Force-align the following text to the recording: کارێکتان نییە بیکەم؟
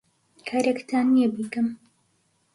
کارێکتان 0.47 1.05
نییە 1.13 1.29
بیکەم؟ 1.35 1.67